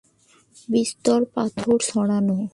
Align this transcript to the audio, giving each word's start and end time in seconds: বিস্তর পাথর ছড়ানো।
বিস্তর 0.69 1.19
পাথর 1.35 1.77
ছড়ানো। 1.81 2.37